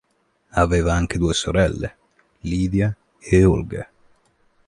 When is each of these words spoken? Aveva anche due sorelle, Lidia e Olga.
Aveva 0.55 0.95
anche 0.95 1.19
due 1.19 1.31
sorelle, 1.35 1.97
Lidia 2.39 2.91
e 3.19 3.45
Olga. 3.45 3.87